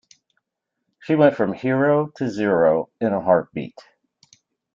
She 0.99 1.13
went 1.13 1.35
from 1.35 1.53
hero 1.53 2.07
to 2.15 2.27
zero 2.27 2.89
in 2.99 3.13
a 3.13 3.21
heartbeat. 3.21 3.79